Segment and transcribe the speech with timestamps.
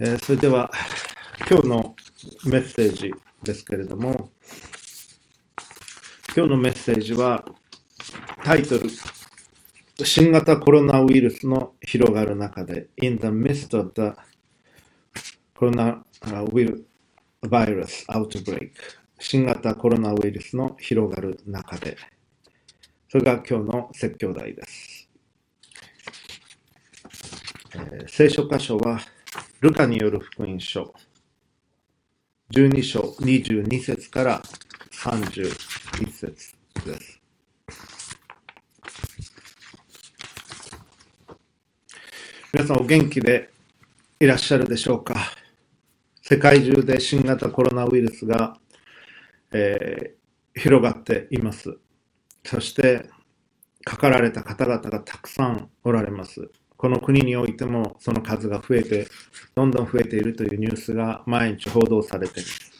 [0.00, 0.72] えーそれでは
[1.48, 1.94] 今日の
[2.46, 3.12] メッセージ
[3.44, 4.30] ですけれども
[6.36, 7.44] 今日のメッセージは
[8.42, 8.90] タイトル
[10.04, 14.14] 新型コロナウイルスの広がる中で In the midst of the
[15.54, 16.04] coronavirus
[18.08, 18.72] outbreak
[19.20, 21.96] 新型コロナウイルスの広がる中で
[23.08, 25.08] それが今日の説教題です、
[27.74, 28.98] えー聖書箇所は
[29.64, 30.92] ルカによる福音書
[32.52, 34.42] 12章22節から
[34.92, 37.22] 31節です。
[42.52, 43.48] 皆さんお元気で
[44.20, 45.14] いらっしゃるでしょうか？
[46.20, 48.58] 世界中で新型コロナウイルスが、
[49.50, 51.78] えー広がっています。
[52.44, 53.08] そして、
[53.82, 56.50] かかられた方々がたくさんおられます。
[56.84, 59.08] この国においてもその数が増えて、
[59.54, 62.72] どんどん増えているというニュースが毎日報道されています。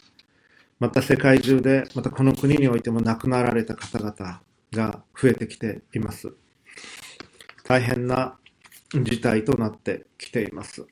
[0.79, 4.41] また世界中で、またこの国においても亡くなられた方々
[4.73, 6.31] が増えてきています。
[7.63, 8.37] 大変な
[8.93, 10.85] 事態となってきています。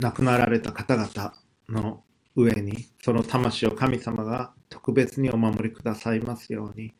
[0.00, 1.34] 亡くなられた方々
[1.68, 2.04] の
[2.36, 6.94] 上に、その魂を神様が特別にお守りくださいますように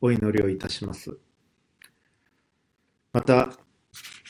[0.00, 1.18] お祈りをいたします。
[3.12, 3.58] また、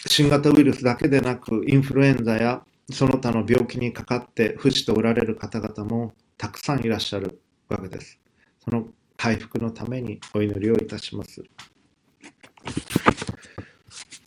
[0.09, 8.19] 新型ウイルスだけでなく、インフルエンザやその他の病気にかかって不死とおられる方々もたくさんいらっしゃるわけです。
[8.64, 8.86] その
[9.17, 11.45] 回復のためにお祈りをいたします。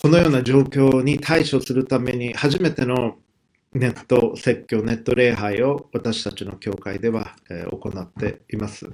[0.02, 3.18] このような状況に対処するために初めての
[3.74, 8.90] ネット説教、ネット礼拝を私たちの教会では、え行っています。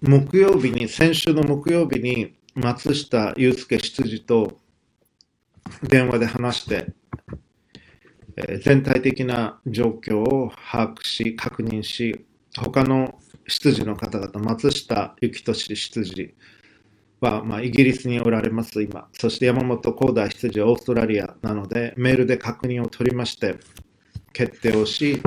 [0.00, 4.60] 木曜日に、先週の木曜日に松下祐介執事と
[5.82, 6.94] 電話で話して、
[8.36, 12.24] えー全体的な状況を把握し、確認し、
[12.56, 13.18] 他の
[13.48, 16.34] 執事の方々、松下幸俊執事
[17.20, 19.08] は、まあ、イギリスにおられます、今。
[19.14, 23.56] そして山本光大執事はオーストラリアなので、メールで確認を取りまして、
[24.32, 25.20] 決定をし、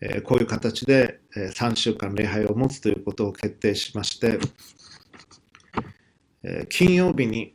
[0.00, 4.38] えこういう形で、え3週間礼拝を持つということを決定しまして、
[6.42, 7.54] え金曜日に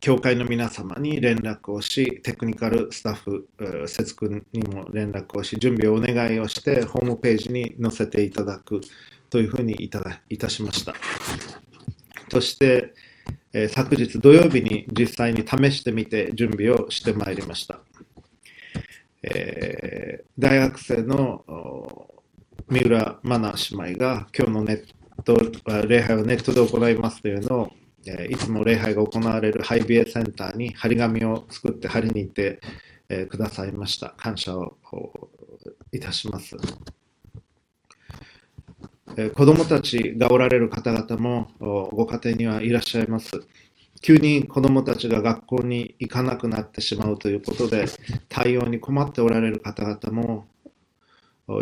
[0.00, 8.82] 教会の皆様に連絡をし、テクニカルスタッフ、え節君にも連絡をし、準備をお願いをして、ホームページに載せていただく
[9.30, 10.94] というふうにいただいたしました。
[12.30, 12.92] そして、
[13.54, 17.80] え昨日土曜日に実際に試してみて準備をしてまいりました。
[19.24, 21.44] えー大学生の
[22.68, 24.84] 三浦真奈姉妹が今日のネッ
[25.22, 25.36] ト
[25.86, 27.70] 礼拝をネットで行いますというのを、
[28.06, 32.60] えーいつも礼拝が行われるハイビエセンターに張り紙を作って貼りに行って、
[33.08, 34.10] えーくださいました。
[34.16, 34.76] 感謝を
[35.92, 36.56] いたします。
[39.16, 41.48] えー子供たちがおられる方々も
[41.92, 43.30] ご家庭にはいらっしゃいます。
[44.06, 47.86] 急に子供たちが学校に行かなくなってしまうということで、
[48.28, 50.46] 対応に困っておられる方々も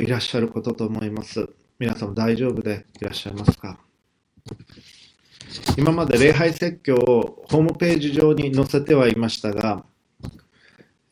[0.00, 1.48] いらっしゃることと思います。
[1.78, 3.78] 皆さん大丈夫でいらっしゃいますか？
[5.78, 9.84] 今まで礼拝説教をホームページ上に載せてはいましたが、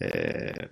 [0.01, 0.69] え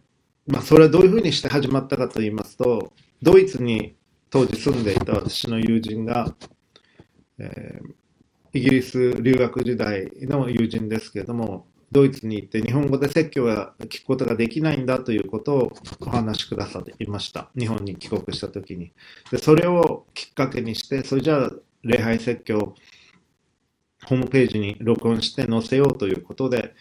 [0.49, 2.93] ーまあ、それはどういうふうにして始まったかと言いますと、
[3.23, 3.95] ドイツに
[4.29, 6.35] 当時住んでいた私の友人が、
[7.39, 7.98] えー
[8.53, 17.51] イギリス留学時代の友人ですけれども、ドイツに行って日本語で説教が聞くことができないんだということをお話しくださっていました。
[17.59, 18.93] 日本に帰国したときに。
[19.31, 21.51] で、それをきっかけにして、それじゃあ
[21.83, 22.75] 礼拝説教
[24.07, 26.75] ホームページに録音して載せようということで、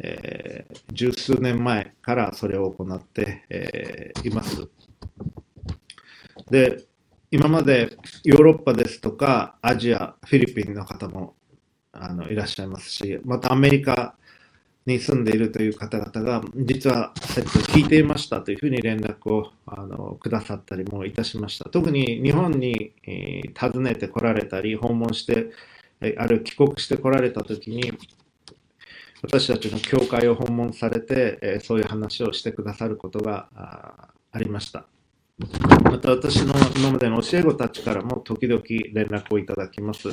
[0.00, 4.68] えー十数年前からそれを行って、えーいます。
[6.50, 6.86] で、
[7.34, 11.34] 今までヨーロッパですとか、アジア、フィリピンの方も
[11.90, 14.14] あのいらっしゃいますし、またアメリカ
[14.86, 21.68] に住んでいるという方々が、実は説聞いていましたというふうに連絡をあのくださったりもいたしました。
[21.70, 25.50] 特に日本に、えー訪ねてこられたり、訪問して、
[26.00, 27.92] えある帰国してこられたときに、
[29.22, 33.48] 私たちの教会を訪問されて、えーそういう話をしてくださることが
[34.30, 34.86] ありました。
[35.36, 40.10] また私の今までの教え子たちからも時々連絡をいただきます。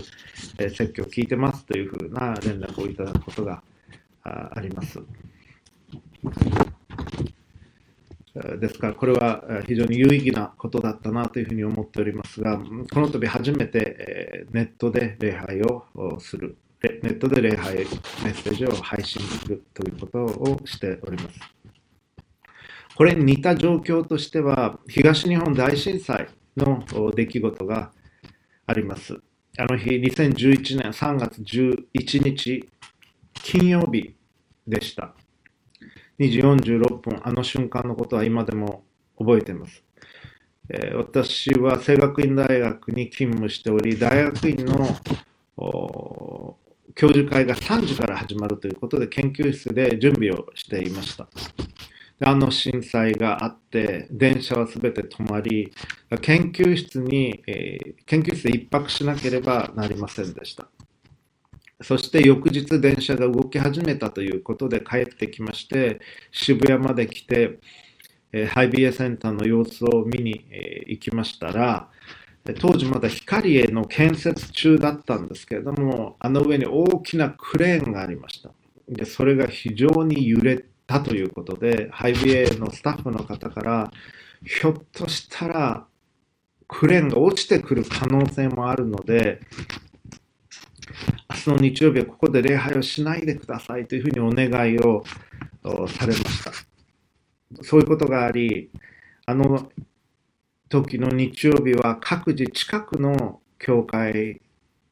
[0.57, 3.61] えー説教聞いてますというふうな連絡をいただくことが
[4.23, 4.99] あります。
[8.59, 15.85] ですから、これは非常に有意義なことだったなというふうに思っておりますが、この度初めてネットで礼拝を
[16.19, 21.60] するネットで礼拝メッセージを配信するということをしております。
[22.95, 26.27] これに似た状況としては、東日本大震災
[26.57, 26.83] の
[27.15, 27.91] 出来事が
[28.67, 29.19] あります。
[29.57, 32.69] あの日、2011年3月11日、
[33.33, 34.15] 金曜日
[34.67, 35.15] でした。
[36.19, 38.83] 2時46分、あの瞬間のことは今でも
[39.17, 39.83] 覚えています。
[40.69, 44.75] えー、私は聖学院大学に勤務しており、大学院の
[46.95, 51.27] 教授会が3時から始まるということで、研究室で準備をしていました。
[52.23, 55.71] あの震災があって、電車はすべて止まり、
[56.21, 60.67] 研究室に、えー、研究室で一泊しなければなりませんでした。
[61.81, 65.99] そして翌日電車が動き始めたということで帰ってきまして、
[66.31, 67.59] 渋谷まで来て、
[68.31, 71.89] えー、ハイビエセンターの様子を見に、えー、行きましたら、
[72.59, 78.51] 当時まだ光栄の建設中だったんですけれども、あの上に大きなクレーンがありました。
[78.89, 83.91] でそれが非常に揺れたということで、ハイビエのスタッフの方から、
[84.43, 85.87] ひょっとしたら
[86.67, 89.39] クレーンが落ちてくる可能性もあるので、
[91.29, 95.03] 明日の日曜日はここで礼拝をしないでくださいというふうにお願いを
[95.87, 96.51] されました。
[97.63, 98.69] そういうことがあり、
[99.25, 99.71] あの
[100.67, 104.41] 時の日曜日は各自近くの教会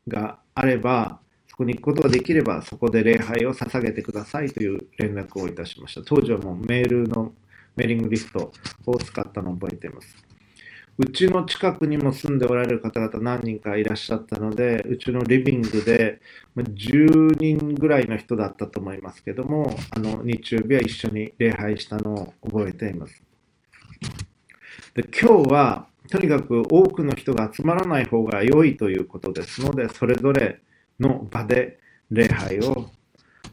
[0.07, 1.19] があれば、
[1.59, 6.01] こに行くことができれば、そこで礼拝を捧げてくださいという連絡をいたしました。
[6.03, 7.33] 当時はもうメールの
[7.75, 8.51] メーリングリスト
[8.85, 10.15] を使ったのを覚えています。
[10.97, 16.19] うちの近くにも住んでおられる方々何人かいらっしゃったので、うちのリビングで
[16.57, 23.21] 10人ぐらいの人だったと思いますけども、あの日曜日は一緒に礼拝したのを覚えています。
[24.93, 30.59] で今日はとにかく多くの人が集まらない方が良いということですので、それぞれ
[30.99, 31.79] の場で
[32.11, 32.89] 礼拝を、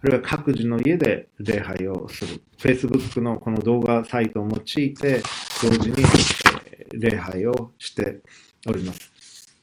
[0.02, 2.42] あるいは各自の家で礼拝をする。
[2.58, 5.22] Facebook のこの動画サイトを用いて、
[5.62, 5.96] 同時に
[6.92, 8.20] 礼拝をして
[8.66, 9.56] おります。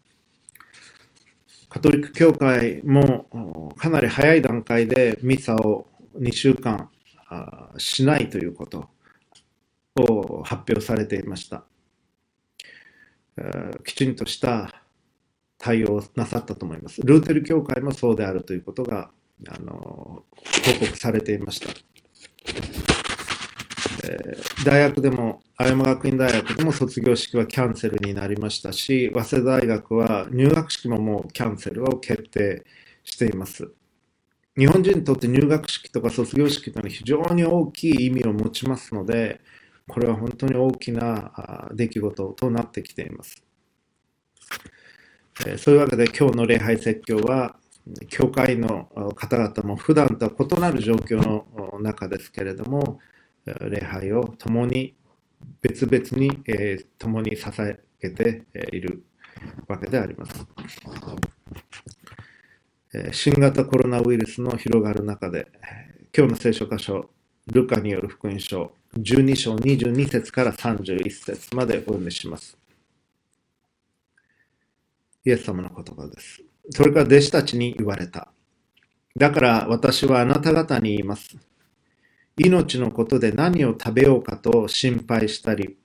[1.69, 6.89] カトリック教会もかなり早い段階でミサを2週間
[7.77, 8.89] しないということ
[9.95, 11.63] を発表されていました。
[13.83, 14.82] きちんとした
[15.63, 17.01] 対応なさったと思います。
[17.03, 19.11] ルーテル教会もそうであるということが
[19.47, 20.25] あの報
[20.81, 21.69] 告されていました。
[24.05, 32.65] えー、大学でも、青山学院大学でも卒業式はキャンセルになりましたし、早稲田大学は入学式ももうキャンセルを決定
[33.05, 33.71] しています。
[34.57, 39.39] 日本人にとって入学式とか卒業式というのは非常に大きい意味を持ちますので、
[39.87, 43.52] これは本当に大きな出来事となってきています。
[45.57, 47.55] そういうわけで今日の礼拝説教は、
[48.09, 48.85] 教会の
[49.15, 52.99] 方々も普段とは異なる状況の中ですけれども、
[53.45, 54.95] 礼拝を共に
[55.61, 59.03] 別々に、え、共に捧げている
[59.67, 60.45] わけであります。
[63.11, 65.47] 新型コロナウイルスの広がる中で、
[66.15, 67.09] 今日の聖書箇所、
[67.47, 72.62] ルカによる福音書、12章22節から31節までお読みします。
[75.25, 76.43] イエス様の言葉です。
[76.69, 78.31] それから弟子たちに言われた。
[79.15, 81.37] だから私はあなた方に言います。
[82.37, 85.77] 命のことで何を食べようかと心配したり、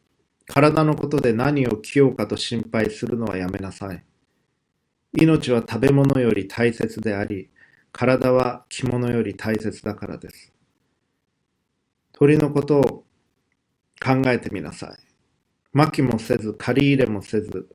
[0.46, 4.02] 体のことで何を着ようかと心配するのはやめなさい。
[5.12, 7.50] 命は食べ物より大切であり、
[7.92, 10.52] 体は着物より大切だからです。
[12.12, 12.82] 鳥のことを
[14.00, 14.90] 考えてみなさい。
[15.72, 17.68] 薪もせず、借り入れもせず、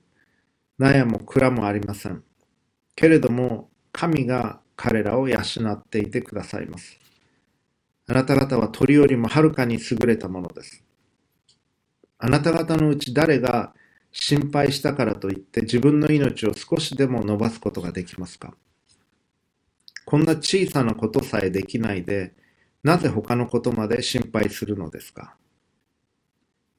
[0.79, 2.23] 納屋も蔵もありません。
[2.95, 6.99] けれども、神が彼らを養っていてくださいます。
[8.07, 10.83] あなた方は鳥よりもはるかに優れたものです。
[12.17, 13.73] あなた方のうち誰が
[14.11, 18.53] 心配したからといって自分の命を少しでも伸ばすことができますか
[20.05, 22.33] こんな小さなことさえできないで、
[22.83, 25.35] なぜ他のことまで心配するのですか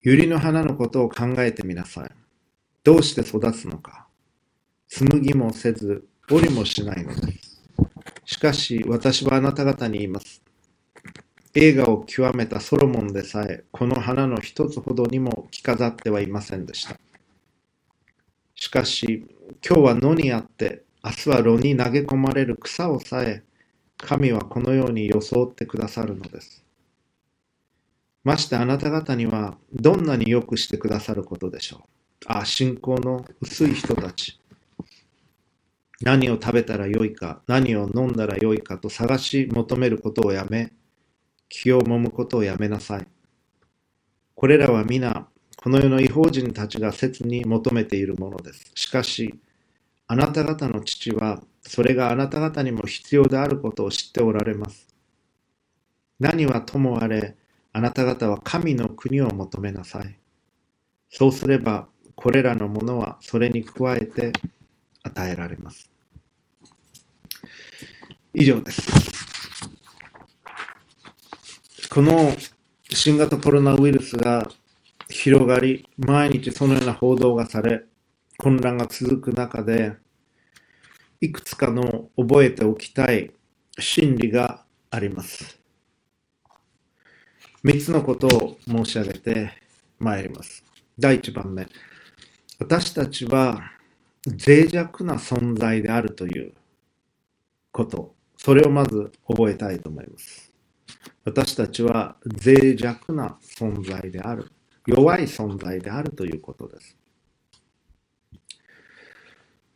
[0.02, 2.23] 百合の花のことを考えてみなさい。
[2.84, 4.06] どうして育つのか。
[4.88, 7.62] 紡ぎもせず、織りもしないのです。
[8.26, 10.42] しかし、私はあなた方に言います。
[11.54, 17.00] 映画を極めたソロモンでさえ、この花の一つほどにも着飾ってはいませんでした。
[18.54, 19.24] しかし、
[19.66, 23.44] 今日は野にあって、明日は炉に投げ込まれる草をさえ、
[23.96, 26.62] 神はこのように装ってくださるのです。
[28.24, 31.93] ましてあなた方にはどんなによくしてくださることでしょう。
[32.26, 34.40] あ、信仰の薄い人たち。
[36.00, 40.72] 何を食べたらよいか、何を飲んだらよいかと探し求めることをやめ、
[41.48, 43.06] 気を揉むことをやめなさい。
[44.34, 48.70] これらは皆、この世の違法人たちが切に求めているものです。
[48.74, 49.34] しかし、
[50.06, 54.88] あなた方の父は、それがあなた方にも必要であることを知っておられます。
[56.20, 57.36] 何はともあれ、
[57.72, 60.18] あなた方は神の国を求めなさい。
[61.08, 64.32] そうすれば、これらのものはそれに加えて
[65.02, 65.90] 与えられます。
[68.32, 68.82] 以上です。
[71.90, 72.34] この
[72.90, 74.50] 新型コロナウイルスが
[75.08, 77.84] 広がり、毎日そのような報道がされ、
[78.38, 79.94] 混乱が続く中で、
[81.20, 83.30] いくつかの覚えておきたい
[83.78, 85.60] 真理があります。
[87.62, 89.52] 三つのことを申し上げて
[89.98, 90.64] まいります。
[90.98, 91.66] 第一番目。
[92.64, 93.72] 私たちは
[94.26, 96.54] 脆弱な存在であるという
[97.70, 98.14] こと。
[98.38, 100.50] それをまず覚えたいと思います。
[101.26, 104.50] 私たちは脆弱な存在である。
[104.86, 106.96] 弱い存在であるということです。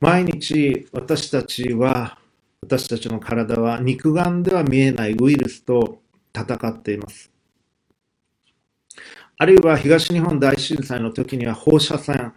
[0.00, 2.18] 毎日私たちは、
[2.62, 6.00] 私たちの体は肉眼では見えないウイルスと
[6.35, 7.30] 戦っています。
[9.37, 12.33] あるいは東日本大震災の時には放射線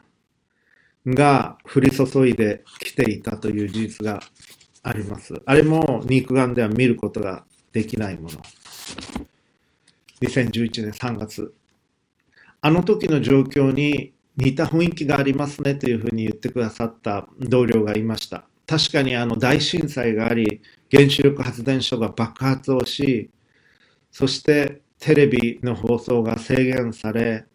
[1.05, 4.21] が降り注いできていたという事実が
[4.83, 5.33] あります。
[5.45, 8.41] あれも肉眼では見ることができないもの。
[10.21, 11.53] 2011年3月。
[12.61, 18.45] あの時の状況に似た雰囲気がありますねというふうに言ってくださった同僚がいました。
[18.67, 23.29] 確かにあの大震災があり、原子力発電所が爆発をし、
[24.11, 27.45] そしてテレビの放送が制限され、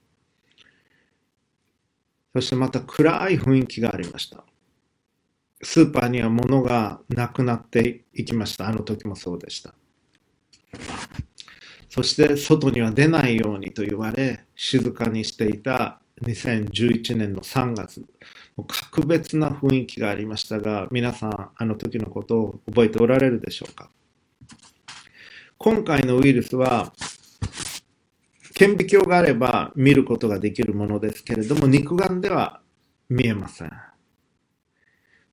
[2.37, 4.45] そしてまた暗い雰囲気がありました。
[5.63, 8.69] スーパーには物がなくなっていきました。
[8.69, 9.73] あの時もそうでした。
[11.89, 18.05] そして外には出ないようにと言われ、静かにしていた2011年の3月、
[18.69, 23.89] 格別な雰囲気がありましたが、皆さん、あの時のことを覚えておられるでしょうか
[25.57, 26.93] 今回のウイルスは、
[28.57, 32.63] 顕微鏡があれば見ることができるものですけれども、肉眼では
[33.11, 33.71] 見えません。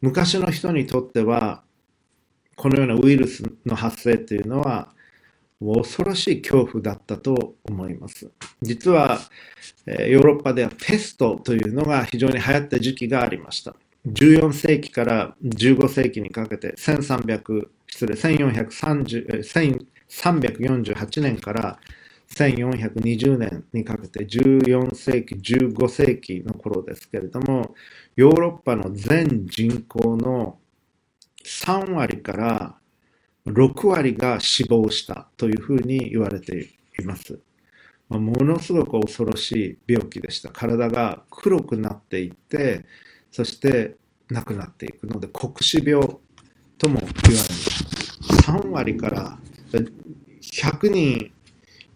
[0.02, 1.64] 昔の人にとっては、
[2.58, 4.90] このようなウイルスの発生というのは、
[5.62, 8.30] 恐ろしい恐怖だったと思います。
[8.62, 9.22] 実は、
[9.88, 13.74] ヨーロッパではペストというのが非常に流行った時期がありました。
[14.06, 21.80] 14世紀から15世紀にかけて、1300、失礼、1430、1348年から
[22.36, 27.76] 1420年にかけて14世紀、15世紀の頃ですけれども、
[28.16, 30.58] ヨーロッパの全人口の
[31.46, 32.76] 3割から
[33.46, 37.40] 6割が死亡したというふうに言われています。
[38.10, 40.50] ものすごく恐ろしい病気でした。
[40.50, 42.86] 体が黒くなっていって、
[43.32, 43.96] そして
[44.30, 46.02] 亡くなっていくので、黒死病
[46.78, 47.70] とも言われます。
[48.44, 49.40] 3割から
[50.42, 51.32] 100人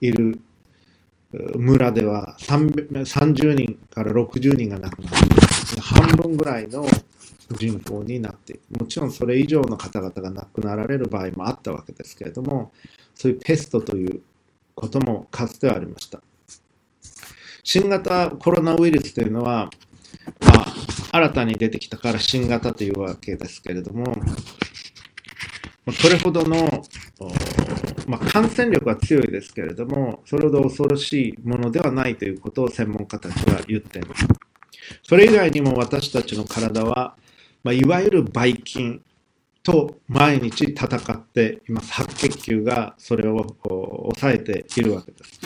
[0.01, 0.39] いる
[1.31, 5.17] 村では30人から60人が亡くなる。
[5.81, 6.85] 半分ぐらいの
[7.51, 8.79] 人口になっていく。
[8.79, 12.71] もちろんそれ以上の方々が亡くなられる場合もあったわけですけれども、
[13.15, 14.21] そういうペストという
[14.75, 16.21] こともかつてはありました。
[17.63, 19.69] 新型コロナウイルスというのは、
[20.39, 20.73] まあ、
[21.11, 24.05] 新たに出てきたから新型というわけですけれども、
[25.91, 26.83] それほどの、
[28.07, 34.27] まあ、感染力は強いですけれども、それほど恐ろしいものではないということを専門家たちは言っています。
[35.03, 37.17] それ以外にも私たちの体は、
[37.63, 39.01] まあ、いわゆるばい菌
[39.63, 41.91] と毎日戦っています。
[41.91, 45.41] 白血球がそれを抑えているわけです。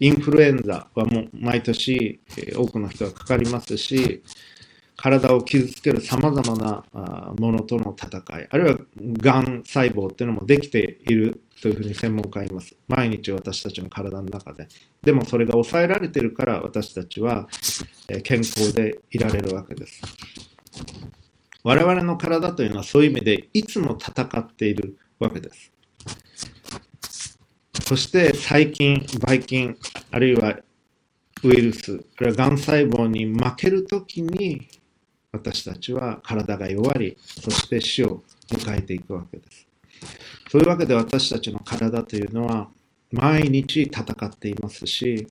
[0.00, 2.20] インフルエンザはもう毎年
[2.54, 4.22] 多くの人がかかりますし、
[4.96, 6.84] 体を傷つける様々な
[7.38, 8.78] ものとの戦い、あるいは
[9.18, 12.76] がん細胞っていうのもできているというふうに専門家は言います。
[12.86, 14.68] 毎日私たちの体の中で。
[15.02, 17.48] でもそれが抑えられてるから私たちは
[18.22, 20.02] 健康でいられるわけです。
[21.64, 25.72] 我々の体というのはそういう意味でいつも戦っているわけです。
[27.82, 29.76] そして細菌、ばい菌、
[30.10, 30.58] あるいは
[31.42, 34.68] ウイルス、あるいはがん細胞に負けるときに
[35.32, 39.66] 私たちは体が弱り、そして死を迎えていくわけです。
[40.48, 42.68] そういうわけで私たちの体というのは
[43.12, 45.26] 毎日戦っていますし、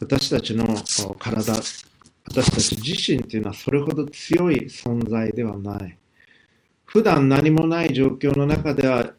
[0.00, 0.66] 私たちの
[1.18, 1.54] 体、
[2.26, 5.98] 私たち自身というのはそれほど強い存在ではない。
[6.84, 9.14] 普段何もない状況の中では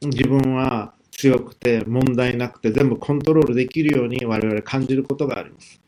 [0.00, 5.80] 自分は強くて問題なくて全部コントロールできるように我々感じることがあります。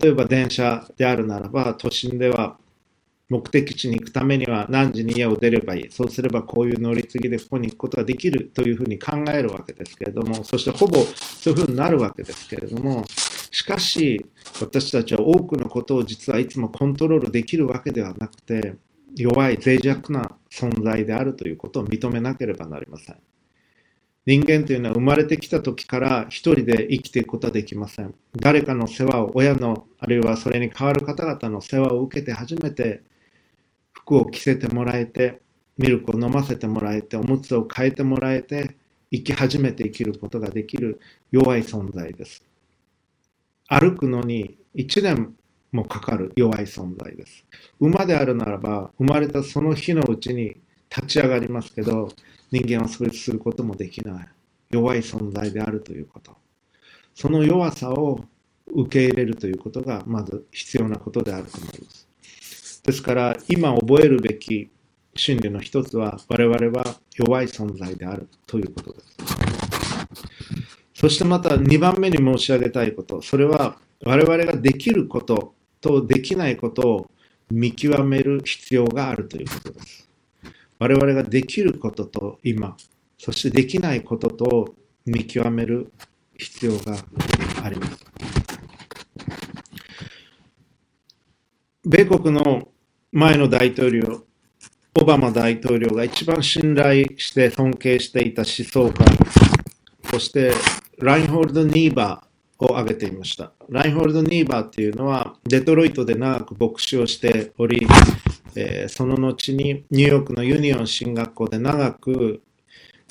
[0.00, 2.56] 例えば電車であるならば都心では
[3.32, 5.90] 目的地に行くためには何時に家を出ればいい。
[5.90, 13.04] そうすればこういう乗り継ぎでここに行くことができるというふうに考えるわけですけれども、そしてほぼそういうふうになるわけですけれども、
[13.50, 14.26] しかし
[14.60, 18.74] 私たちは多くのことを実はいつもコントロールできるわけではなくて、
[19.16, 23.16] 弱い脆弱な存在であるということを認めなければなりません。
[24.24, 28.14] 人間というのは生まれてきた時から一人で生きていくことはできません。
[28.36, 33.02] 誰かの世話を、親の、あるいはそれに代わる方々の世話を受けて初めて
[34.04, 35.40] 服を着せてもらえて、
[35.78, 38.76] ミルクを飲ませてもらえて、おむつを変えてもらえて、
[39.10, 42.44] 生き始めて生きることができる弱い存在です。
[43.68, 45.34] 歩くのに1年
[45.70, 47.44] もかかる弱い存在です。
[47.80, 50.56] 馬であるならば、生まれたその日のうちに
[50.94, 52.08] 立ち上がりますけど、
[52.50, 54.28] 人間はそれすることもできない。
[54.70, 56.36] 弱い存在であるということ。
[57.14, 58.24] その弱さを
[58.66, 62.01] 受け入れるということが、まず必要なことであると思います。
[62.82, 64.68] ですから、今覚えるべき
[65.14, 69.16] 真理の一つは、我々は弱い存在であるということです。
[70.94, 77.10] そしてまた2番目に申し上げたいこと、それは我々ができることとできないことを
[77.50, 80.08] 見極める必要があるということです。
[80.78, 82.76] 我々ができることと今、
[83.16, 84.74] そしてできないことと
[85.06, 85.92] 見極める
[86.36, 86.96] 必要が
[87.62, 88.04] あります。
[91.84, 92.71] 米国の
[93.14, 94.24] 前の大統領、
[94.98, 99.04] オバマ大統領が一番信頼して尊敬していた思想家、
[100.10, 100.50] そして
[100.98, 103.52] ラインホールド・ニーバーを挙げていました。
[103.68, 107.86] ラインホールド・ニーバーっていうのはデトロイトで長く牧師をしており、
[108.56, 112.40] えー、その後にニューヨークのユニオン神学校で長く、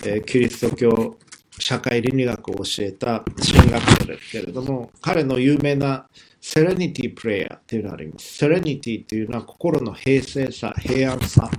[0.03, 1.20] えー、キリスト教
[1.62, 6.07] 社会倫理学を教えた神学者ですけれども、彼の有名な
[6.42, 8.33] Serenity Prayer っていうのがあります。
[8.34, 11.51] Serenity というのは心の平静さ、平安さ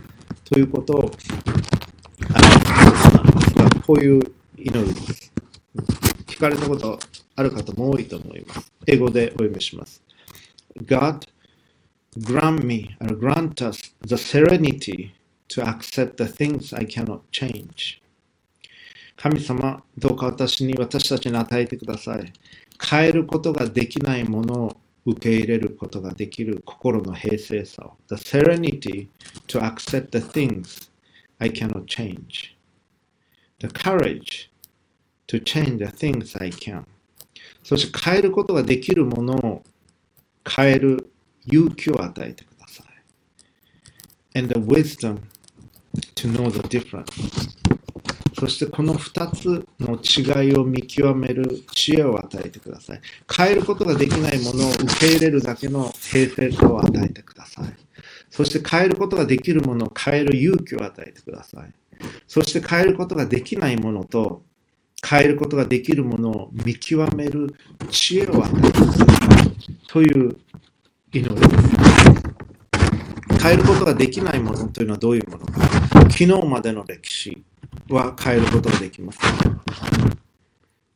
[0.45, 5.33] ということを表すなんですが、こういう祈りです。
[6.27, 6.99] 聞かれたこと
[7.37, 8.73] ある方も多いと思います。
[8.89, 10.03] 英語でお読みします。
[10.85, 11.21] God
[12.19, 15.13] grant me or grant us the serenity
[15.49, 18.02] to accept the things I cannot change.
[19.23, 22.33] 神様、どうか私に、私たちに与えてください。
[22.91, 27.97] 変えることができないものを受け入れることができる心の平静さを。
[28.09, 29.07] The serenity
[29.47, 30.91] to accept the things
[31.39, 32.57] I cannot change.
[33.61, 34.51] The courage
[35.29, 36.83] to change the things I can.
[37.63, 39.63] そして変えることができるものを
[40.45, 41.13] 変える
[41.47, 42.83] 勇気を与えてくださ
[44.35, 44.39] い。
[44.41, 45.21] And the wisdom
[46.17, 47.63] to know the difference.
[48.43, 53.01] そしてこの2つの違いを見極める知恵を与えてください。
[53.33, 57.67] 変えることができないものを受け入れるだけの平静さを与えてください。
[58.31, 61.73] そして変えることができるものを変える勇気を与えてください。
[62.27, 64.43] そして変えることができないものと
[65.09, 67.55] 変えることができるものを見極める
[67.91, 69.07] 知恵を与えてください。
[69.87, 70.37] という
[71.13, 73.41] 祈りです。
[73.41, 75.72] 変えることができないものというのはどういうものか。
[76.13, 77.43] 昨日までの歴史、
[77.89, 79.19] は変えることができます。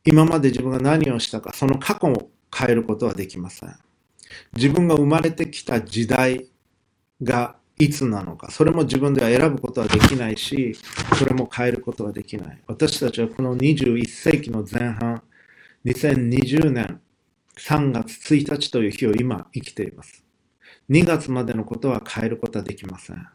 [0.05, 3.75] 今まで自分が何をしたか、その過去を変えることはできません。
[4.55, 6.47] 自分が生まれてきた時代
[7.21, 10.75] がいつなのか、それも自分では選ぶことはできないし、
[11.17, 12.61] それも変えることはできない。
[12.67, 15.23] 私たちはこの21世紀の前半、
[15.85, 17.01] 2020年
[17.57, 20.23] 3月1日という日を今生きています。
[20.89, 23.27] 2月までのことは変えることはできません。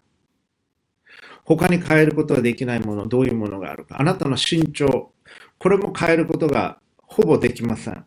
[1.57, 4.01] 他に変えることができないもの、どういうものがあるか。
[4.01, 5.13] あなたの身長、
[5.59, 8.05] これも変えることがほぼできません。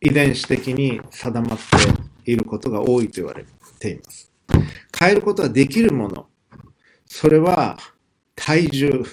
[0.00, 1.58] 遺伝子的に定まっ
[2.24, 3.44] ていることが多いと言われ
[3.78, 4.30] ています。
[4.98, 6.26] 変えることができるもの、
[7.06, 7.78] それは
[8.34, 9.04] 体重、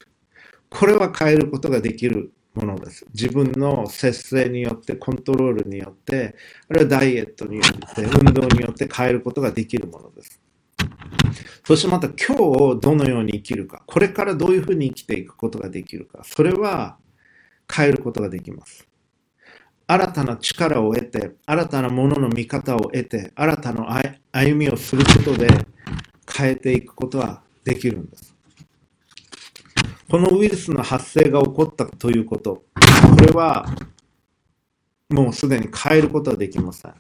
[0.70, 3.06] これは変えることができるものです。
[3.14, 6.36] 自分の節制によって、コントロールによって、
[6.70, 10.42] あるいはダイエットによって、運動によって変えることができるものです。
[11.66, 16.98] そしてまた今日をどのように生きるか、これからどういうふうに生きていくことができるか、それは
[17.72, 18.88] 変えることができます。
[19.88, 25.48] 新たな力を得て、新たなものの見方を得て、新たな歩みをすることで
[26.34, 28.36] 変えていくことはできるんです。
[30.10, 32.64] このウイルスの発生が起こったということ、
[33.16, 33.66] これは
[35.10, 36.94] もうすでに変えることはできません。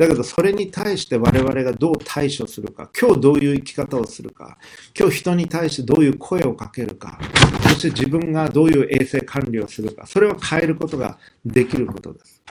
[0.00, 4.56] だけどそれに対して我々がどう対処するか、今日どういう生き方をするか、
[4.98, 7.18] 今日人に対してどういう声をかけるか、
[7.64, 12.42] そして自分がどういう衛生管理をするか、それを変えることができることです。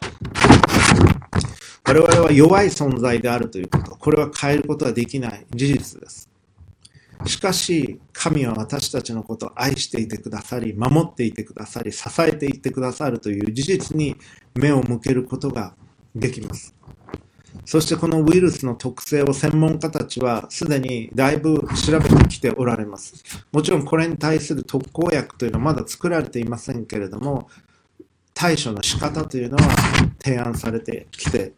[1.88, 6.30] 我々は弱い存在であるということ、これは変えることはできない事実です。
[7.26, 14.16] しかし、神は私たちのことを愛していてくださり、守っていてくださり、支えていってくださるという事実に
[14.54, 15.74] 目を向けることが
[16.14, 16.76] できます。
[17.66, 23.24] そしてこのウイルスの特性を専門家たちはすでにだいぶ調べてきておられます。
[23.52, 27.50] もちろんこれに対する特効薬というのはまだ作られていませんけれども、
[28.34, 29.64] 対処の仕方というのは
[30.24, 31.54] 提案されてきて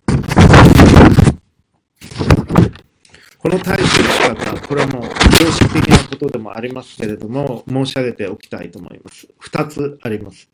[3.42, 9.28] この対処の仕方、これはもう常識的なことでもありますけれども、申し上げておきたいと思います。
[9.40, 10.48] 二つあります。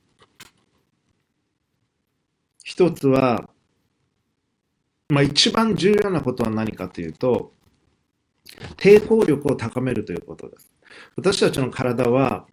[2.64, 3.50] 一つは、
[5.10, 7.54] まあ、一番重要なことは何かというと、
[8.76, 10.70] 抵抗力を高めるということです。
[11.16, 12.46] 私たちの体は、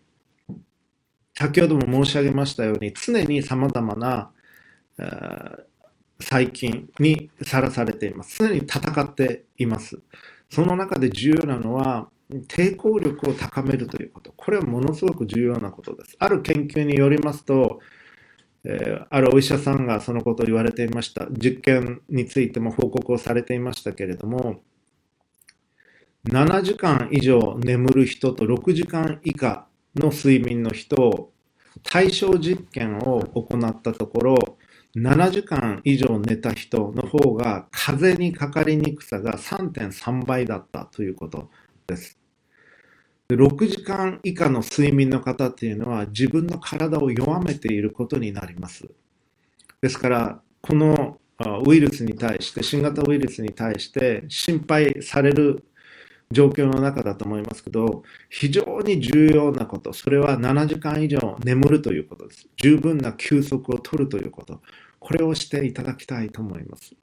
[1.36, 4.30] 先ほども申し上げましたように、常に様々な
[6.20, 8.38] 細菌にさらされています。
[8.38, 10.00] 常に戦っています。
[10.48, 12.08] その中で重要なのは、
[12.48, 14.32] 抵抗力を高めるということ。
[14.36, 16.16] これはものすごく重要なことです。
[16.20, 17.80] ある研究によりますと、
[19.10, 21.26] あるお医者さんがそのことを言われていました。
[21.30, 24.62] 実験についても報告をされていましたけれども、
[26.26, 31.32] 7時間以上眠る人と6時間以下の睡眠の人を
[31.82, 34.58] 対象実験を行ったところ、
[34.96, 41.50] 7時間以上寝た人の方が風邪にかかりにくさが3.3倍だったということ
[41.86, 42.23] です。
[43.30, 48.86] 6時間以下の睡眠の方っていうのは自分の体を弱めていることになります。
[49.80, 51.18] ですから、この
[51.66, 55.64] ウイルスに対して、新型ウイルスに対して心配される
[56.30, 62.48] 状況の中だと思いますけど、非常に重要なこと、それは7時間以上眠るということです。
[62.56, 64.60] 十分な休息を取るということ。
[65.00, 66.94] これをしていただきたいと思います。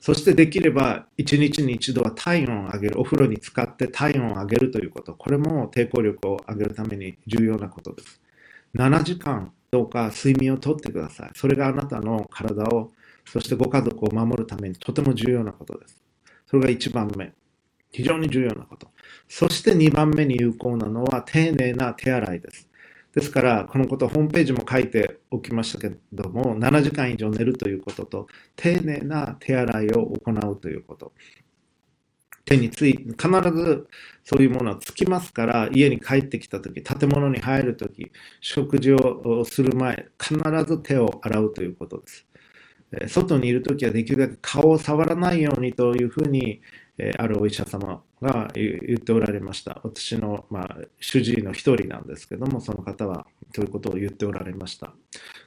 [0.00, 8.20] そしてできれば1日に一度は体温を上げる、お風呂に使って体温を上げるということ、これも抵抗力を上げるために重要なことです。
[8.74, 11.30] 7時間どうか睡眠をとってください。
[11.34, 12.92] それがあなたの体を、
[13.26, 16.02] そしてご家族を守るためにとても重要なことです。
[16.46, 17.32] それが1番目。
[17.90, 18.90] 非常に重要なこと。
[19.28, 22.67] そして2番目に有効なのは丁寧な手洗いです。
[23.18, 31.12] ですから、このことホームページも書いておきましたけども、7時間以上寝るということと、丁寧な手洗いを行うということ。
[32.44, 33.88] 手につい、必ず
[34.22, 42.26] そういうものはつきますから、家に帰ってきたとき、建物に入るとき、食事をする前、必ず手を洗うということです。
[43.08, 46.62] 外にいるときはできるだけ顔を触らないようにというふうに、
[47.18, 49.80] あるお医者様が言っておられました。
[49.84, 54.92] 私の、まあ、主治医の一人なんですけども、その方はそういうことを言っておられました。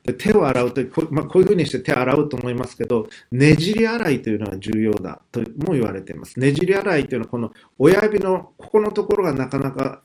[0.03, 6.39] で手を洗うとこ,、まあ、こういうふうにして手を洗うと思いますけど、ねじり洗いというのは重要だとも言われています。
[6.39, 10.01] ねじり洗いというのは、この親指のここのところがなかなか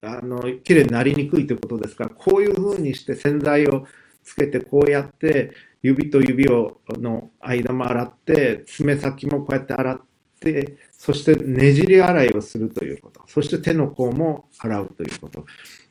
[0.00, 3.86] あの綺麗になりにくいということですから、こういうふうにして洗剤を
[4.22, 10.13] つけて、こうやって指と指をの間も洗って、爪先もこうやって洗って、
[10.44, 13.22] て、そしてねじり洗いをするということ。
[13.26, 15.46] そして手の甲も洗うということ。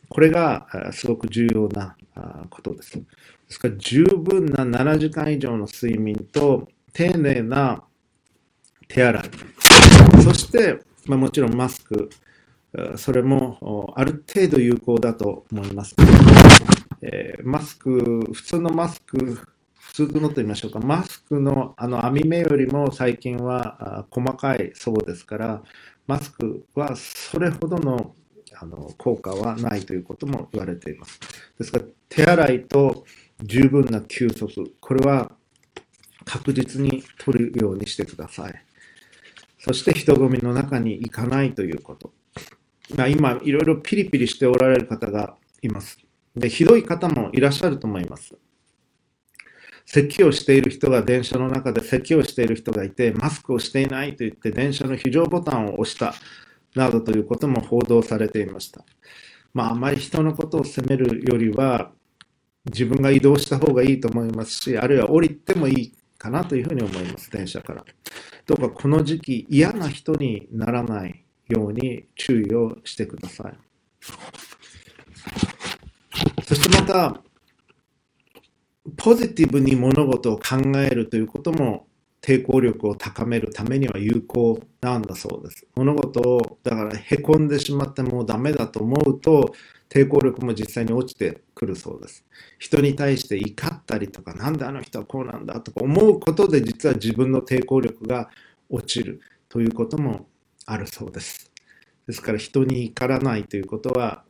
[0.10, 1.96] これがすごく重要な
[2.50, 2.94] ことです。
[2.94, 3.06] で
[3.48, 7.84] すから十分な7時間以上の睡眠と丁寧な
[8.88, 9.24] 手洗い。
[10.24, 12.10] そして、まあ、もちろんマスク。
[12.96, 15.96] それもある程度有効だと思います。
[17.02, 19.40] えー、マスク、普通のマスク
[19.96, 25.64] 普通のと言いましょうか、マスクのあの網目よりも最近は細かい層ですから、
[26.08, 28.16] マスクはそれほどの
[28.56, 31.20] あの効果はないということも言われています。
[31.60, 33.06] ですから、手洗いと
[33.44, 35.32] 十分な休息、これは
[36.26, 38.66] 確実に取るようにしてください。
[39.60, 42.12] そして人混みの中に行かないということ。
[42.98, 46.00] まあ、今、いろいろピリピリしておられる方がいます。
[46.36, 48.36] で、ひどい方もいらっしゃると思います。
[49.86, 56.14] 咳をしている人が電車の中で咳をしている人がいて、マスクをしていないと言って電車の非常ボタンを押した
[56.76, 58.84] などということも報道されていました。
[59.54, 61.92] まあ、あまり人のことを責めるよりは、
[62.66, 67.86] 自分が移動した方がいいと思いますし、あるいは降りてもいいかなというふうに思います、電車から。
[68.46, 73.58] どうかこの時期嫌な人にならないように注意をしてください。
[76.46, 77.22] そしてまた、
[78.98, 81.88] ポジティブに物事を考えるということも
[82.22, 85.68] 抵抗力を高めるためには有効なんだそうです。
[85.76, 89.54] 物事を、だから凹んでしまってもうダメだと思うと、
[89.90, 92.26] 抵抗力も実際に落ちてくるそうです。
[92.60, 98.30] 人に対して怒ったりとか、なんであの人はこうなんだとか思うことで実は自分の抵抗力が
[98.70, 99.20] 落ちる
[99.50, 100.28] ということも
[100.66, 101.52] あるそうです。
[102.08, 104.24] ですから人に怒らないということは、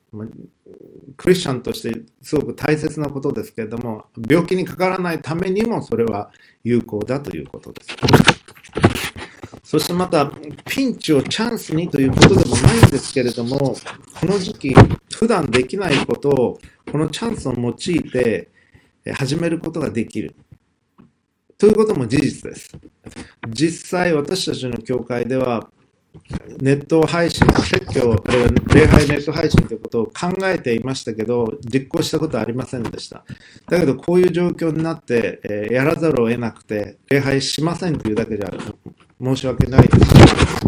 [1.17, 6.31] クリスチャンとしてすごく大切なことですけれども、病気にかからないためにもそれは
[6.63, 7.97] 有効だということです。
[9.63, 10.31] そしてまた、
[10.67, 14.75] ピンチをチャンスにということでもないんですけれども、この時期、
[15.15, 16.59] 普段できないことを、
[16.91, 18.49] このチャンスを用いて
[19.15, 20.35] 始めることができる。
[21.57, 22.77] ということも事実です。
[23.49, 25.71] 実際、私たちの教会では、
[26.59, 33.25] ネット配信、説教、あるいは礼拝ネット配信ということを考えていましたけど、実行したことはありませんでした。
[33.67, 38.51] だけど、こういう状況になって、えー、やらざるを得なくて、礼拝しませんというだけじゃ
[39.21, 40.13] 申し訳ないですし、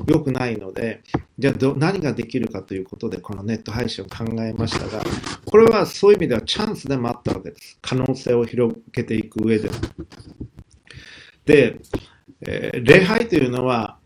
[0.08, 1.01] 良くないので、
[1.38, 5.03] じゃあど何ができるかということで、このネット配信を考えましたが、
[5.45, 7.77] これはそういう意味ではチャンスでもあったわけです。
[7.81, 9.69] 可能性を広げていく上で。
[11.45, 11.79] で、
[12.41, 13.99] えー、礼拝というのは、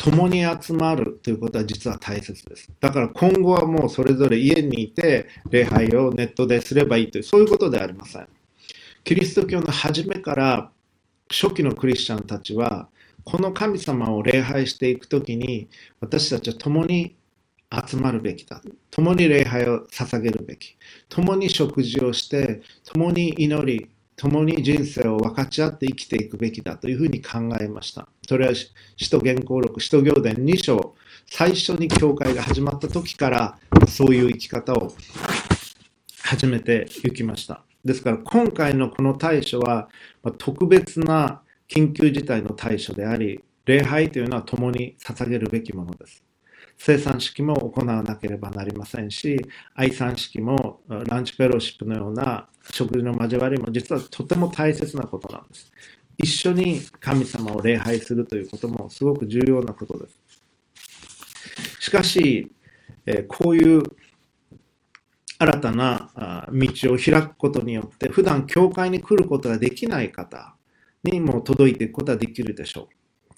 [0.00, 2.70] 共に集まるということは実は大切です。
[2.80, 8.26] だから今後はもうそれぞれ家にいて礼拝をネットですればいいという、そういうことではありません。
[9.04, 10.70] キリスト教の初めから
[11.30, 12.88] 初期のクリスチャンたちは、
[13.24, 15.68] この神様を礼拝していくときに、
[16.00, 17.14] 私たちは共に
[17.70, 18.62] 集まるべきだ。
[18.90, 20.76] 共に礼拝を捧げるべき。
[21.10, 28.06] 共に食事をして、共に祈り、共に人生を分かち合って生きていくべきだというふうに考えました。
[28.28, 34.92] それは使徒原稿録、使徒行伝2章、最初に教会が始まった時からそういう生き方を
[36.22, 37.64] 始めていきました。
[37.82, 39.88] ですから今回のこの対処は
[40.36, 46.22] 特別な緊急事態の対処であり、礼拝というのは共に捧げるべきものです。
[46.82, 49.38] 生産式も行わなければなりませんし、
[49.74, 55.70] 愛産式もランチフェローシップのような食事の交わりも実はとても大切なことなんです。
[56.16, 60.18] 一緒に神様を礼拝するということもすごく重要なことです。
[61.80, 62.50] しかし、
[63.04, 63.82] えこういう
[65.38, 70.56] 新たな道を開くことによって、普段教会に来ることができない方
[71.04, 72.88] にも届いていくことができるでしょ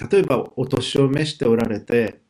[0.00, 0.08] う。
[0.08, 2.22] 例えば、お年を召しておられて、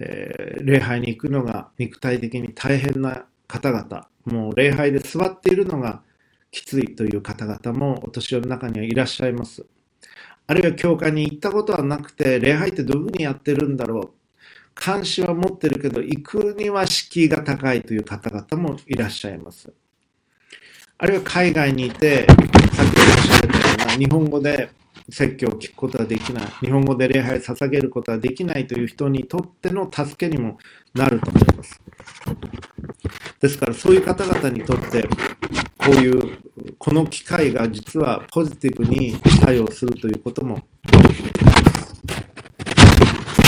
[0.00, 6.02] えー、礼拝に行くのが肉体的に大変な方々、もう礼拝で座っているのが
[6.50, 9.64] きついという方々もお年寄りの中にはいらっしゃいます。
[10.46, 14.10] あるいは教会に行ったことはなくて、礼拝ってどういうふうにやってるんだろう。
[14.74, 19.72] 関心は持ってるけど、行くには敷居が高いという方々もいらっしゃいます。
[20.96, 24.70] あるいは海外にいて、さっきおっしゃったような日本語で
[25.10, 30.58] 説教を聞くことができない、日本語で礼拝を捧げることができないという人にとっての助けにも
[30.94, 31.80] なると思います。
[33.40, 35.08] ですからそういう方々にとって、
[35.78, 36.38] こういう
[36.78, 40.58] この機会が実はポジティブに作用するということも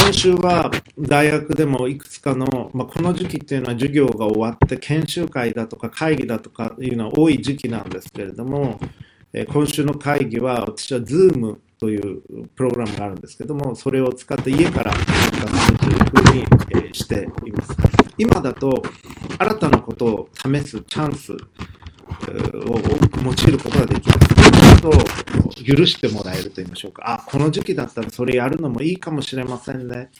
[0.03, 8.81] 今週は大学でもいくつかの、まあ、この時期っていうのは授業が終わって研修会だとか会議だとかいうのは多い時期なんですけれども、
[9.33, 17.77] え今週の会議は私は Zoom というプログラムがあるんですけども、それを使って家から参加するというふうに、しています。
[18.19, 18.83] 今だと
[19.39, 24.83] 新たなことを試すチャンスを用いることができます。
[24.83, 24.91] と
[25.65, 27.03] 許してもらえると言いましょうか。
[27.07, 30.11] あ、この時期だったらそれやるのもいいかもしれませんね。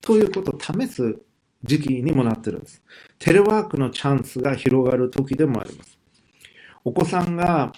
[0.00, 1.18] ということを試す
[1.64, 2.82] 時期にもなってるんです。
[3.18, 5.98] テレワークのチャンスが広がる時でもあります。
[6.84, 7.72] お子さんが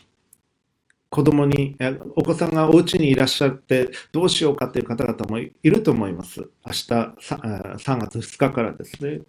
[1.10, 1.76] 子供に、
[2.14, 6.48] お子さんがお家にいらっしゃってどうしようかという方々もいると思います。
[6.64, 9.20] 明日3月2日からですね。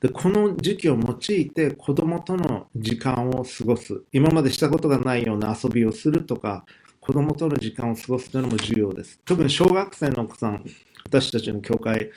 [0.00, 4.02] でこの時期を用いて子供との時間を過ごす。
[4.12, 6.66] 今までしたことがないような遊びをするとか、
[7.00, 9.18] 子供との時間を過ごすというのも重要です。
[9.24, 10.62] 特に小学生のお子さん、
[11.04, 12.10] 私たちの教会、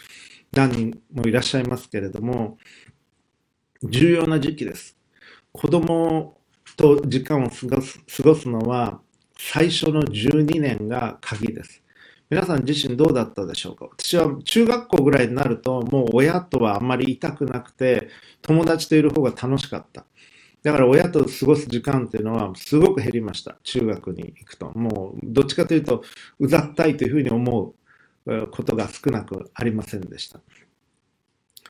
[0.51, 2.57] 何人もいらっしゃいますけれども、
[3.83, 4.97] 重要な時期です。
[5.53, 6.38] 子供
[6.79, 9.01] と時間を過ごす過ごすのは、
[9.37, 11.83] 最初の12年が鍵です。
[12.29, 13.89] 皆さん自身どうだったでしょうか？
[13.97, 18.07] 私は中学校ぐらいになると、もう親とはあんまりいたくなくて、
[18.41, 20.05] 友達といる方が楽しかった。
[20.63, 23.57] だから親と過ごす時間っていうのはすごく減りました。
[23.63, 24.71] 中学に行くと。
[24.77, 26.03] もうどっちかというと、
[26.39, 27.73] うざったいというふうに思
[28.25, 30.39] うことが少なくありませんでした。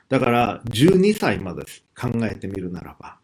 [0.09, 1.63] だから12歳まで
[1.99, 3.18] 考えてみるならば、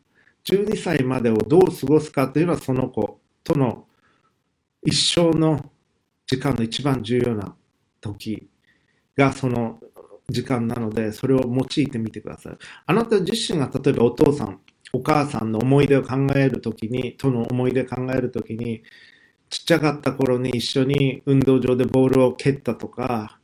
[0.45, 3.86] 12歳までをどう過ごすかというのはその子との
[4.84, 5.71] 一生の
[6.27, 7.55] 時間の一番重要な
[7.99, 8.47] 時
[9.15, 9.79] がその
[10.29, 12.58] 時間なので、それを用いてみてください。
[12.86, 14.60] あなた自身が例えばお父さん、
[14.93, 18.84] お母さんの思い出を考えるときに、との思い出を考えるときに、
[19.49, 23.39] ちっちゃかった頃に一緒に運動場でボールを蹴ったとか、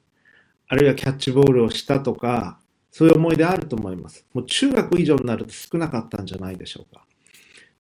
[0.68, 2.60] あるいはキャッチボールをしたとか、
[2.92, 4.26] そういう思い出あると思います。
[4.34, 7.06] もう中学以上になると少なかったんじゃないでしょうか。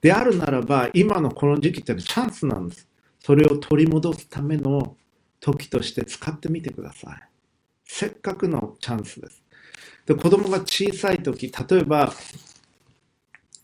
[0.01, 2.87] であるならば、今のこの時期ってのチャンスなんです。
[3.19, 4.95] それを取り戻すための
[5.39, 7.21] 時として使ってみてください。
[7.85, 9.43] せっかくのチャンスです。
[10.05, 12.13] で子供が小さい時、例えば、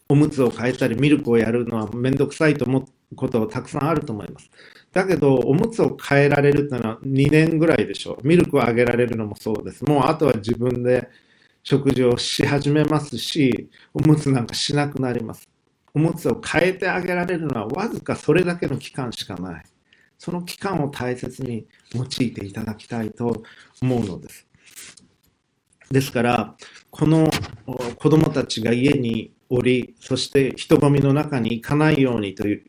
[0.10, 2.80] おむつを変えたりミルクをやるのはめんどくさいと思
[3.12, 4.50] うことはたくさんあると思います。
[4.94, 8.28] だけど、おむつを変えられるってのは2年ぐらいでしょう。
[8.28, 9.84] ミルクをあげられるのもそうです。
[9.86, 11.10] もうあとは自分で
[11.70, 15.50] 食事をし始めますし、おむつなんかしなくなります。
[15.94, 19.66] おむつを変えてあげられるのはわずかそれだけの期間しかない。
[20.18, 23.44] その期間を大切に用いていただきたいと
[23.82, 24.48] 思うのです。
[25.92, 26.56] ですから、
[26.90, 27.30] この
[27.98, 32.64] 子供たちが家におり、そして人混みの中に行かないようにという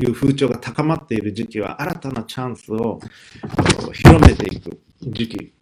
[0.00, 2.98] いう風潮が高まっている時期は、新たなチャンスを
[3.92, 5.57] 広めていく時期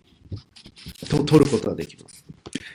[1.08, 2.24] と取ることができます。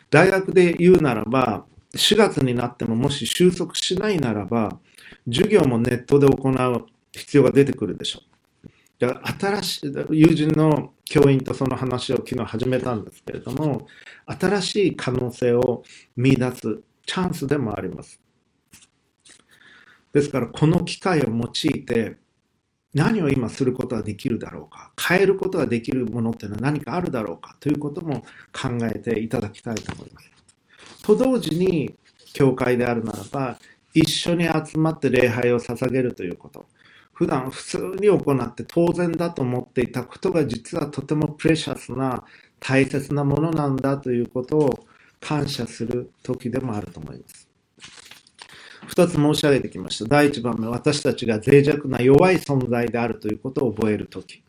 [0.10, 4.80] 大学で言うならば、4月になってももし収束しないならば、
[5.26, 8.32] 授業もネットで行う必要が出てくるでしょう。
[9.00, 13.88] だ新しい、友人の教員とその話を昨日始めたんですけれども、
[14.26, 15.84] 新しい可能性を
[16.16, 18.22] 見出すチャンスでもあります。
[20.14, 22.18] ですから、この機会を用いて、
[22.94, 30.32] 何を今することができるだろうか、変えることができるものっていうのは何かあるだろうかということも考えていただきたいと思います。
[31.04, 31.96] と同時に、
[32.34, 33.60] 教会であるならば、
[33.94, 36.66] 一緒に集まって礼拝を捧げるということ。
[37.14, 42.24] 普段普通に行って当然だと思っていたことが実はとてもプレシャスな
[42.60, 44.88] 大切なものなんだということを
[45.20, 47.51] 感謝する時でもあると思います。
[48.88, 50.06] 二つ申し上げてきました。
[50.06, 54.44] 第一番目、私たちが脆弱な弱い存在であるということを覚える時。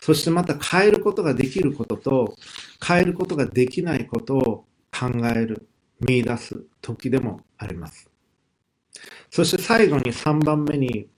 [0.00, 2.36] そしてまた変えることができることと
[2.84, 5.68] 変えることができないことを考える、
[6.00, 8.10] 見出す時でもあります。
[9.30, 11.08] そして最後に3番目に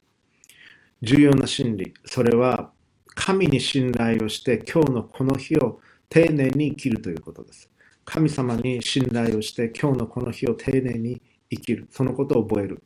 [1.00, 2.72] 重要な真理、それは
[3.14, 7.70] 神に信頼をして今日のこの日を丁寧に生きるということです。
[8.04, 11.22] 神様に信頼をして今日のこの日を丁寧に
[11.56, 11.86] 生きる。
[11.90, 12.82] そのことを覚える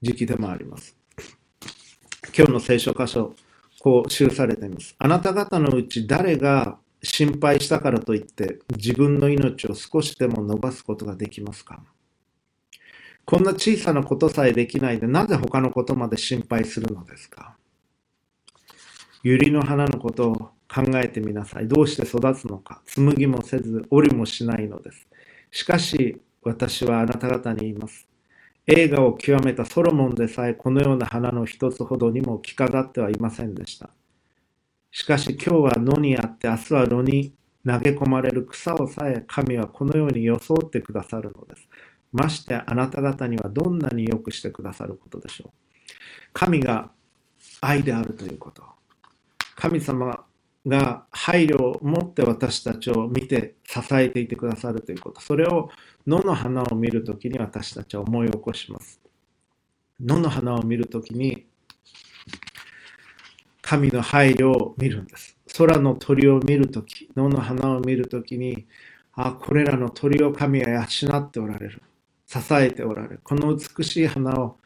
[0.00, 0.96] 時期でもあります。
[2.36, 3.34] 今日の聖書箇所、
[3.80, 4.94] こう記されています。
[4.98, 11.82] あなた方のうち誰が心配したからといって自分の命を少しでも伸ばすことができますか？
[13.24, 17.56] こんな小さなことさえできないで、なぜ他のことまで心配するのですか？
[19.22, 20.34] 百合の花のことを
[20.72, 21.68] 考えてみなさい。
[21.68, 22.82] どうして育つのか。
[22.86, 25.06] 紡ぎもせず、折りもしないのです。
[25.50, 28.08] しかし、私はあなた方に言います。
[28.66, 33.90] 映画を極めたソロモンでさえこのような花の一つほどにも着飾ってはいませんでした。
[34.90, 37.34] しかし今日は野にあって明日は炉に
[37.66, 41.68] 投げ込まれる草をさえ神はこのように装ってくださるのです。
[42.12, 45.50] ましてあなた方にはどんなに良くしてくださることでしょう。
[46.32, 46.90] 神が
[47.60, 48.62] 愛であるということ。
[49.54, 50.24] 神様
[50.68, 55.20] が配慮を持って私たちを見て支えていてくださるということ。
[55.20, 55.70] それを
[56.06, 59.00] 野の花を見るときに私たちは思い起こします。
[60.00, 61.46] 野の花を見るときに
[63.62, 65.36] 神の配慮を見るんです。
[65.56, 68.66] 空の鳥を見るとき、野の花を見るときに、
[69.12, 71.82] あ、これらの鳥を神は養っておられる。
[72.26, 73.20] 支えておられる。
[73.22, 74.56] この美しい花を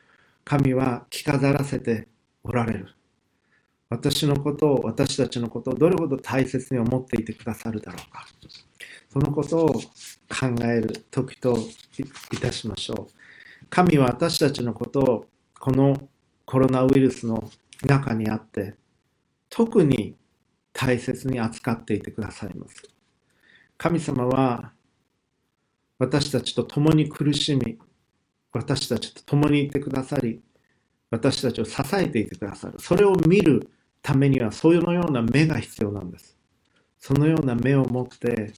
[0.45, 2.07] 神は着飾らせて
[2.45, 2.95] おられる。
[3.93, 8.27] 私のことを、私たちのことをどれほど大切に思っていてくださるだろうか。
[9.13, 9.83] そのことを考
[10.65, 11.59] える時と
[12.33, 13.67] いたしましょう。
[13.69, 15.27] 神は私たちのことを
[15.61, 16.09] この
[16.47, 17.51] コロナウイルスの
[17.87, 18.75] 中にあって
[19.51, 20.17] 特に
[20.73, 22.83] 大切に扱っていてくださいます。
[23.77, 24.73] 神様は
[25.99, 27.79] 私たちと共に苦しみ、
[28.53, 30.41] 私たちと共にいてくださり、
[31.11, 32.79] 私たちを支えていてくださる。
[32.79, 33.69] それを見る
[34.03, 36.37] ためには、そういうのような目が必要なんです。
[36.99, 38.53] そのような目を持って、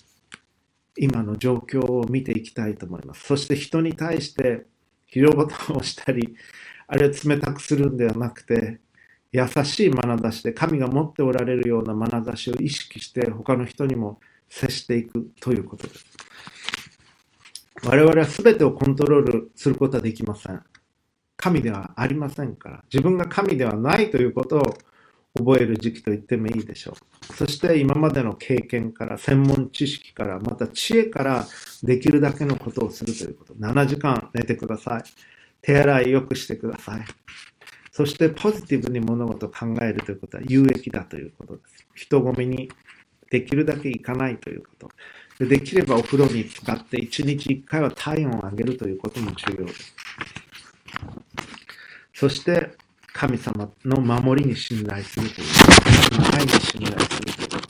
[0.96, 3.24] 今の状況を見ていきたいと思います。
[3.24, 4.66] そして人に対して
[5.06, 6.36] 広ごとを押したり、
[6.86, 8.80] あるいは冷たくするんではなくて、
[9.32, 16.04] 優しい眼差しで神が持っておられるような眼差しを意識して他の人にも接していくということです。
[17.82, 20.62] 我々は全てをコントロールすることはできません。
[21.36, 24.78] 神ではありませんから、自分が神ではないということを
[25.36, 26.96] 覚える時期と言ってもいいでしょ
[27.30, 27.34] う。
[27.34, 31.46] そして今までの経験から、専門知識から、また知恵から
[31.82, 33.54] できるだけのことをするということ。
[33.54, 35.02] 7時間寝てください。
[35.60, 37.04] 手洗いよくしてください。
[37.90, 41.86] そしてポジティブに物事を考えるということは有益だということです。
[41.94, 42.70] 人混みに
[43.30, 44.90] できるだけ行かないということ。
[45.38, 49.94] でできればお風呂に使って1日1回は体温を上げるということも重要です。
[52.12, 52.76] そして
[53.14, 56.36] 神様の守りに信頼するということ。
[56.36, 57.62] 愛に信頼するという。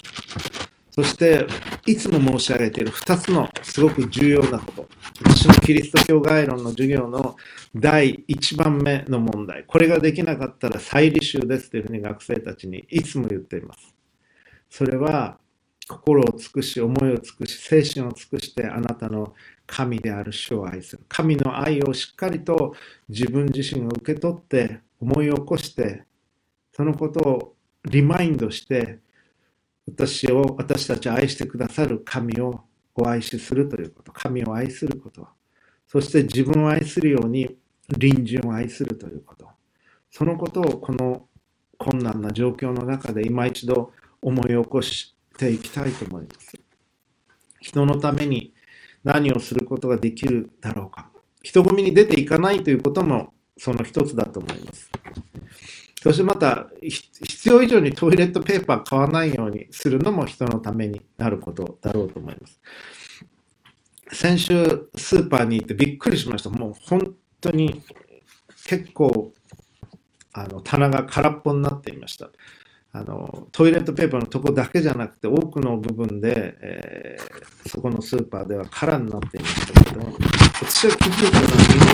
[0.90, 1.47] そして、
[1.84, 4.88] いつも申し上げている2つのすごく重要なこと。
[5.22, 7.36] 私のキリスト教概論の授業の
[7.76, 9.64] 第1番目の問題。
[9.66, 13.95] これができなかったら再履修ですというふうに学生たちにいつも言っています。
[14.70, 15.38] それは、
[15.86, 19.34] 心を尽くし、思いを尽くし、精神を尽くしてあなたの
[19.66, 21.05] 神である主を愛する。
[21.09, 22.74] 神の愛をしっかりと
[23.11, 26.05] 自分自身が受け取って思い起こして、
[26.72, 29.00] そのことをリマインドして、
[29.86, 32.62] 私を、私たちを愛してくださる神を
[32.94, 34.12] ご愛しするということ。
[34.12, 35.28] 神を愛すること。
[35.86, 37.55] そして自分を愛するように
[37.92, 39.46] 隣人を愛するということ。
[40.11, 41.28] そのことをこの
[41.76, 43.92] 困難な状況の中で今一度
[44.22, 46.59] 思い起こしていきたいと思います。
[47.61, 48.55] 人のために
[49.02, 51.11] 何をすることができるだろうか。
[51.42, 54.90] 人混みに出ていかないということもその一つだと思います。
[56.02, 62.61] そしてまた、必要以上にトイレットペーパー買わないようにするのも人のためになることだろうと思います。
[64.12, 66.50] 先週、スーパーに行ってびっくりしました。
[66.50, 67.82] もう本当に
[68.66, 69.32] 結構、
[70.34, 72.28] あの、棚が空っぽになっていました。
[72.92, 80.00] あの、トイレットペーパーのとこだけじゃなくて、多くの部分で、えー、そこのスーパーでは空になっていましたけど、
[80.62, 81.93] 私は気づいたのは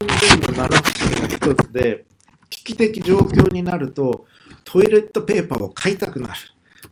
[1.51, 2.05] 一つで、
[2.49, 4.27] 危機的状況になると、
[4.65, 6.35] トイレットペーパーを買いたくなる。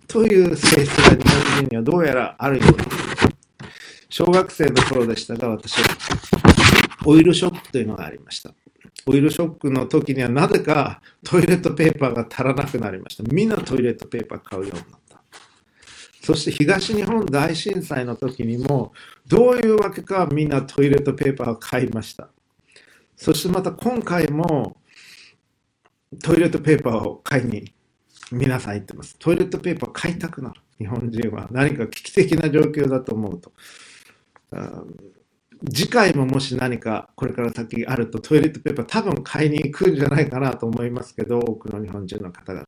[0.07, 2.89] という性質が日本人にはどうやらあるようです。
[4.09, 5.89] 小学生の頃でしたが、私は
[7.05, 8.51] オイルショックというのがありました。
[9.07, 13.23] オイルショックの時にはなぜかトイレットペーパーが足らなくなりました。
[13.25, 15.21] みんなトイレットペーパー買うようになった。
[16.23, 18.93] そして東日本大震災の時にも
[19.27, 22.29] どういうわけかみんなトイレットペーパーを買いました。
[23.19, 24.77] そしてまた今回も
[26.23, 27.75] トイレットペーパーを買いに
[28.31, 29.17] 皆さん言ってます。
[29.19, 30.61] トイレットペーパー買いたくなる。
[30.79, 33.53] 日本人は何か危機的な状況だと思うと。
[35.75, 42.67] 次回ももし何かこれから先あるとトイレットペーパー多分買いに行くんじゃないかなと思いますけど、多くの日本人の方々。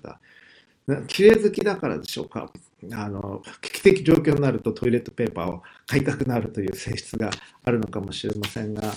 [1.06, 2.52] 綺麗好きだからでしょうか。
[2.92, 7.30] あの、危機的状況になるとトイレットペーパーを買いたくなるという性質が
[7.62, 8.92] あるのかもしれませんが、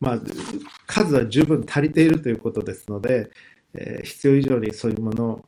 [0.00, 0.20] まあ、
[0.86, 3.30] 数は十分足りているということですので、
[3.74, 5.44] え、必要以上にそういうもの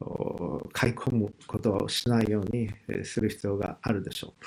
[0.00, 2.70] を買い込むことをしないように
[3.04, 4.44] する必要があるでしょう。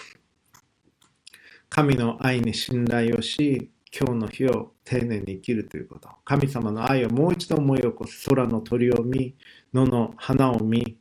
[1.70, 6.10] 神の愛に信頼をし、今日の日を丁寧に生きるということ。
[6.26, 8.30] 神様の愛をもう一度思い起こす。
[8.30, 9.36] 空の鳥を見、
[9.74, 10.98] 野の花を見、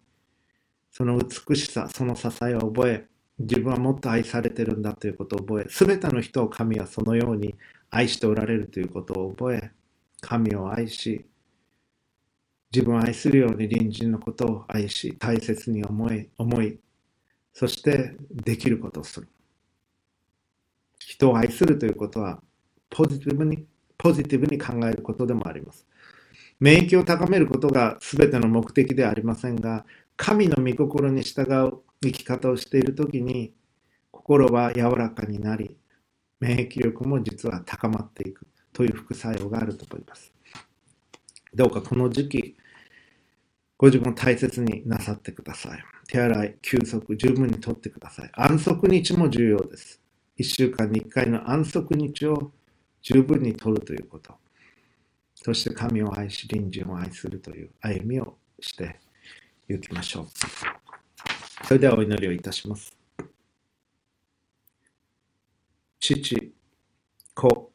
[0.90, 3.06] その美しさ、その支えを覚え、
[3.38, 7.56] 自分はもっと愛されてるんだということを覚え、すべての人を神はそのように
[7.94, 9.70] 愛しておられるということを覚え、
[10.20, 11.24] 神を愛し、
[12.72, 16.80] 自分を愛するように隣人のことを愛し、大切に思い、思い、
[17.52, 19.28] そしてできることをする。
[20.98, 22.42] 人を愛するということは、
[22.90, 23.64] ポジティブに、
[23.96, 25.86] ポジティブに考えることでもあります。
[26.58, 29.86] 免疫を高めることが全ての目的ではありませんが、
[30.16, 33.54] 神の御心に従う生き方をしているときに、
[34.10, 35.76] 心は柔らかになり、
[36.44, 40.30] 免疫力も実は高まっていくという副作用があると思います。
[41.54, 42.56] どうかこの時期、
[43.78, 45.82] ご自分を大切になさってください。
[46.06, 48.30] 手洗い、休息、十分にとってください。
[48.34, 50.02] 安息日も重要です。
[50.36, 52.52] 一週間に一回の安息日を
[53.00, 54.34] 十分にとるということ。
[55.36, 59.00] そして神を愛し、隣人を愛するという歩みをして
[59.70, 60.26] いきましょう。
[61.66, 63.03] それではお祈りをいたします。
[66.06, 66.52] 父、
[67.32, 67.72] 子、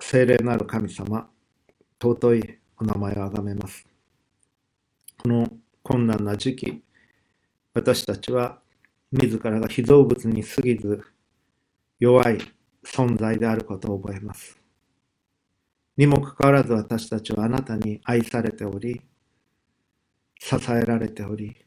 [0.00, 1.30] 聖霊なる神様、
[2.02, 3.86] 尊いお名前をあがめます。
[5.22, 5.48] この
[5.80, 6.82] 困難な時期、
[7.72, 8.60] 私たちは
[9.12, 11.00] 自らが被造物に過ぎず、
[12.00, 12.38] 弱い
[12.84, 14.58] 存在であることを覚えます。
[15.96, 19.00] にもかかわらず私たちはあなたに愛されており、
[20.40, 21.64] 支えられており、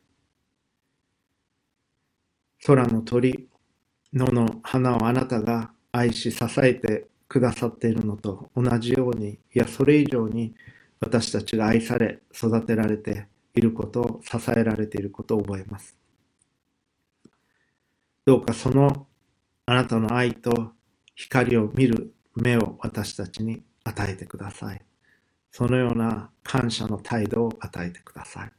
[2.66, 3.48] 空の鳥、
[4.14, 10.56] 野の花をあなたが愛し支えてくださっているのと同じように、いや、それ以上に
[11.00, 15.96] 私たちが愛され、育てられていることを、支えられていることを覚えます。
[18.26, 19.08] どうかその
[19.66, 20.72] あなたの愛と
[21.16, 24.82] 光を見る目を私たちに与えてください。
[25.52, 28.52] そのような感謝の態度を与えてください。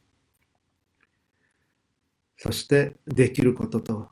[2.37, 4.09] そしてできることと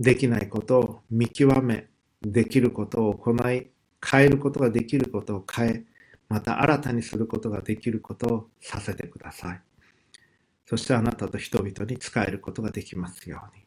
[0.00, 1.86] できないことを見極め、
[2.22, 3.70] できることを行い、
[4.02, 5.84] 変えることができることを変え、
[6.30, 9.60] また新たにすることができることをさせてください。
[10.64, 13.64] そしてあなたと人々に仕えることができますように。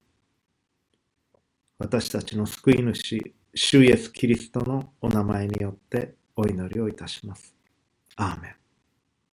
[1.78, 7.54] 私たちの救い主、主イエス・キリストのお名前によってお祈りをいたします。
[8.16, 8.62] アーメン